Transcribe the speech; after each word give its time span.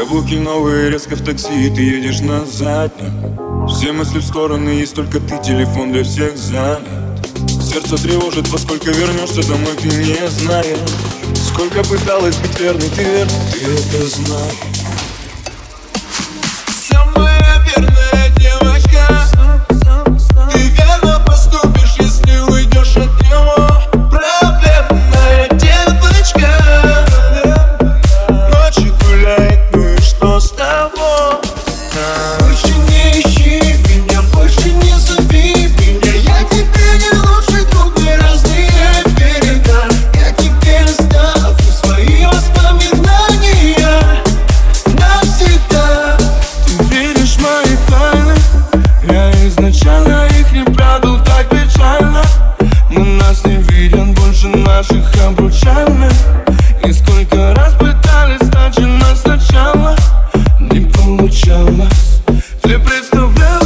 Каблуки 0.00 0.32
новые, 0.36 0.88
резко 0.88 1.14
в 1.14 1.22
такси, 1.22 1.66
и 1.66 1.68
ты 1.68 1.82
едешь 1.82 2.20
на 2.20 2.46
заднем. 2.46 3.68
Все 3.68 3.92
мысли 3.92 4.18
в 4.18 4.24
стороны, 4.24 4.70
есть 4.70 4.94
только 4.94 5.20
ты, 5.20 5.38
телефон 5.44 5.92
для 5.92 6.04
всех 6.04 6.38
занят. 6.38 6.80
Сердце 7.62 8.02
тревожит, 8.02 8.48
во 8.48 8.56
сколько 8.56 8.92
вернешься 8.92 9.46
домой, 9.46 9.76
ты 9.76 9.88
не 9.88 10.26
знаешь. 10.30 10.78
Сколько 11.52 11.84
пыталась 11.84 12.36
быть 12.36 12.58
верной, 12.58 12.88
ты 12.96 13.02
верна, 13.02 13.32
ты 13.52 13.58
это 13.60 14.06
знаешь 14.06 14.79
нас 61.80 62.22
Ты 62.62 62.78
представляешь 62.78 63.59